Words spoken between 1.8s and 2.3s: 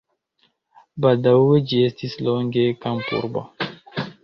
estis